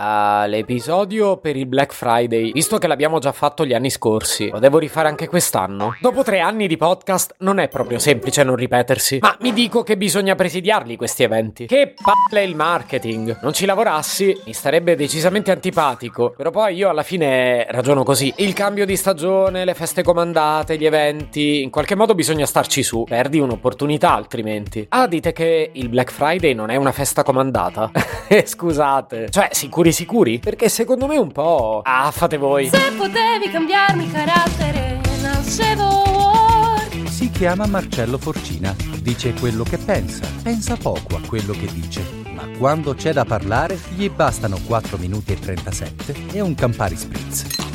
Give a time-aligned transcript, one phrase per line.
[0.00, 4.78] all'episodio per il Black Friday, visto che l'abbiamo già fatto gli anni scorsi, lo devo
[4.78, 5.96] rifare anche quest'anno?
[6.00, 9.96] Dopo tre anni di podcast non è proprio semplice non ripetersi, ma mi dico che
[9.96, 11.66] bisogna presidiarli questi eventi.
[11.66, 13.40] Che palle il marketing!
[13.42, 18.32] Non ci lavorassi mi starebbe decisamente antipatico, però poi io alla fine ragiono così.
[18.36, 23.04] Il cambio di stagione, le feste comandate, gli eventi, in qualche modo bisogna starci su,
[23.04, 24.86] perdi un'opportunità altrimenti.
[24.90, 27.90] Ah, dite che il Black Friday non è una festa comandata?
[28.44, 30.38] Scusate, cioè sicuri sicuri sicuri?
[30.38, 31.80] Perché secondo me un po'...
[31.84, 32.68] Ah, fate voi.
[32.68, 36.06] Se potevi cambiarmi carattere, nascevo.
[37.06, 42.02] Si chiama Marcello Forcina, dice quello che pensa, pensa poco a quello che dice,
[42.32, 47.67] ma quando c'è da parlare gli bastano 4 minuti e 37 e un Campari Spritz.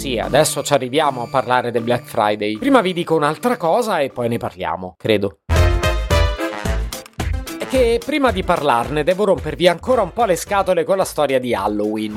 [0.00, 2.56] Sì, adesso ci arriviamo a parlare del Black Friday.
[2.56, 5.40] Prima vi dico un'altra cosa e poi ne parliamo, credo
[7.68, 11.54] che prima di parlarne devo rompervi ancora un po' le scatole con la storia di
[11.54, 12.16] Halloween.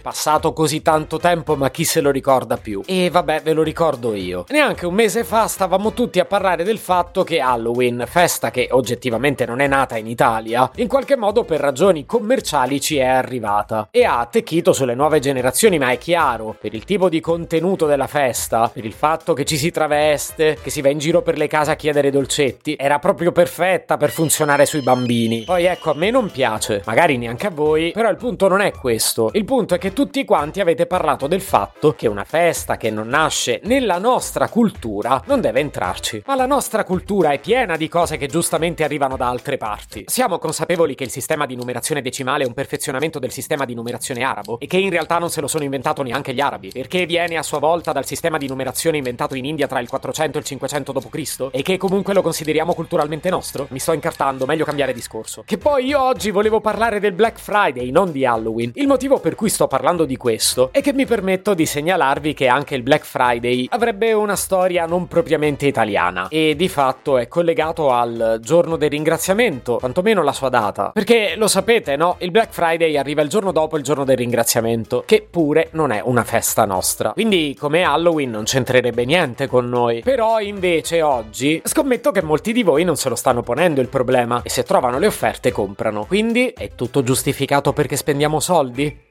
[0.00, 2.82] Passato così tanto tempo, ma chi se lo ricorda più?
[2.86, 4.44] E vabbè, ve lo ricordo io.
[4.48, 9.46] Neanche un mese fa stavamo tutti a parlare del fatto che Halloween, festa che oggettivamente
[9.46, 14.04] non è nata in Italia, in qualche modo per ragioni commerciali ci è arrivata e
[14.04, 18.70] ha attecchito sulle nuove generazioni, ma è chiaro, per il tipo di contenuto della festa,
[18.72, 21.70] per il fatto che ci si traveste, che si va in giro per le case
[21.72, 25.44] a chiedere dolcetti, era proprio perfetta per funzionare sui bambini.
[25.44, 28.72] Poi ecco, a me non piace, magari neanche a voi, però il punto non è
[28.72, 29.30] questo.
[29.32, 33.08] Il punto è che tutti quanti avete parlato del fatto che una festa che non
[33.08, 36.22] nasce nella nostra cultura non deve entrarci.
[36.26, 40.04] Ma la nostra cultura è piena di cose che giustamente arrivano da altre parti.
[40.06, 44.22] Siamo consapevoli che il sistema di numerazione decimale è un perfezionamento del sistema di numerazione
[44.22, 47.36] arabo e che in realtà non se lo sono inventato neanche gli arabi, perché viene
[47.36, 50.46] a sua volta dal sistema di numerazione inventato in India tra il 400 e il
[50.46, 51.48] 500 d.C.
[51.50, 53.66] e che comunque lo consideriamo culturalmente nostro.
[53.70, 55.42] Mi sto incartando meglio cambiare discorso.
[55.44, 58.72] Che poi io oggi volevo parlare del Black Friday, non di Halloween.
[58.74, 62.46] Il motivo per cui sto parlando di questo è che mi permetto di segnalarvi che
[62.46, 67.90] anche il Black Friday avrebbe una storia non propriamente italiana e di fatto è collegato
[67.90, 70.92] al giorno del ringraziamento, quantomeno la sua data.
[70.94, 72.14] Perché lo sapete, no?
[72.20, 76.00] Il Black Friday arriva il giorno dopo il giorno del ringraziamento, che pure non è
[76.04, 77.10] una festa nostra.
[77.10, 80.02] Quindi come Halloween non c'entrerebbe niente con noi.
[80.02, 84.40] Però invece oggi scommetto che molti di voi non se lo stanno ponendo il problema
[84.44, 86.04] e se trovano le offerte comprano.
[86.04, 89.03] Quindi è tutto giustificato perché spendiamo soldi?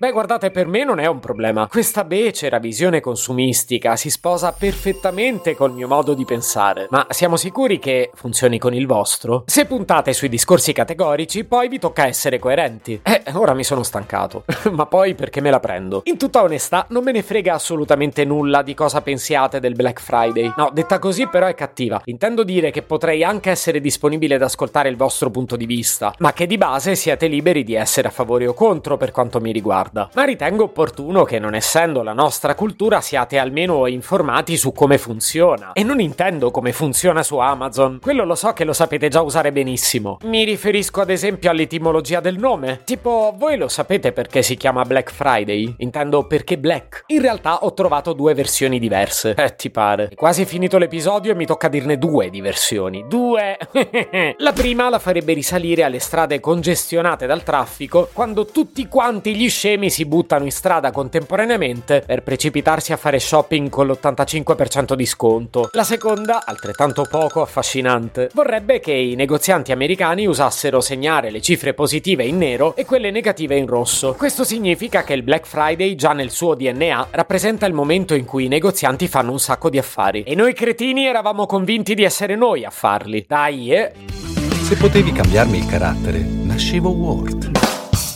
[0.00, 1.66] Beh, guardate, per me non è un problema.
[1.66, 6.86] Questa becera visione consumistica si sposa perfettamente col mio modo di pensare.
[6.88, 9.42] Ma siamo sicuri che funzioni con il vostro?
[9.44, 12.98] Se puntate sui discorsi categorici, poi vi tocca essere coerenti.
[13.02, 14.44] Eh, ora mi sono stancato.
[14.72, 16.00] Ma poi perché me la prendo?
[16.04, 20.50] In tutta onestà, non me ne frega assolutamente nulla di cosa pensiate del Black Friday.
[20.56, 22.00] No, detta così però è cattiva.
[22.06, 26.32] Intendo dire che potrei anche essere disponibile ad ascoltare il vostro punto di vista, ma
[26.32, 29.88] che di base siete liberi di essere a favore o contro per quanto mi riguarda
[29.90, 34.96] riguarda, ma ritengo opportuno che non essendo la nostra cultura siate almeno informati su come
[34.98, 35.72] funziona.
[35.72, 39.52] E non intendo come funziona su Amazon, quello lo so che lo sapete già usare
[39.52, 40.18] benissimo.
[40.22, 42.80] Mi riferisco ad esempio all'etimologia del nome.
[42.84, 45.74] Tipo, voi lo sapete perché si chiama Black Friday?
[45.78, 47.04] Intendo perché Black.
[47.06, 49.34] In realtà ho trovato due versioni diverse.
[49.34, 50.08] Eh, ti pare.
[50.08, 53.04] È quasi finito l'episodio e mi tocca dirne due di versioni.
[53.08, 53.56] Due!
[54.36, 59.79] la prima la farebbe risalire alle strade congestionate dal traffico quando tutti quanti gli scemi
[59.80, 65.70] scemi si buttano in strada contemporaneamente per precipitarsi a fare shopping con l'85% di sconto.
[65.72, 72.24] La seconda, altrettanto poco affascinante, vorrebbe che i negozianti americani usassero segnare le cifre positive
[72.24, 74.14] in nero e quelle negative in rosso.
[74.14, 78.44] Questo significa che il Black Friday già nel suo DNA rappresenta il momento in cui
[78.44, 80.22] i negozianti fanno un sacco di affari.
[80.24, 83.24] E noi cretini eravamo convinti di essere noi a farli.
[83.26, 83.92] Dai, eh!
[84.62, 87.39] Se potevi cambiarmi il carattere, nascevo Ward